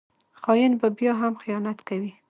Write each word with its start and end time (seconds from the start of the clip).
خاین 0.39 0.73
به 0.81 0.87
بیا 0.97 1.13
هم 1.21 1.33
خیانت 1.43 1.79
کوي 1.87 2.11